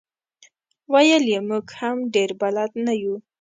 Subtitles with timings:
[0.93, 3.15] ویل یې موږ هم ډېر بلد نه یو.